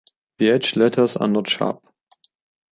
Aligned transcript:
The 0.39 0.49
edge 0.49 0.75
letters 0.75 1.15
are 1.15 1.27
not 1.27 1.47
sharp. 1.47 1.85